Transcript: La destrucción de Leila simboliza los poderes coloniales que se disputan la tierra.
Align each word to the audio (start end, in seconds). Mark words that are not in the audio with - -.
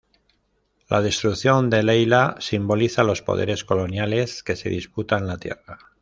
La 0.89 0.99
destrucción 1.03 1.69
de 1.69 1.83
Leila 1.83 2.35
simboliza 2.39 3.03
los 3.03 3.21
poderes 3.21 3.63
coloniales 3.63 4.41
que 4.41 4.55
se 4.55 4.67
disputan 4.67 5.27
la 5.27 5.37
tierra. 5.37 5.77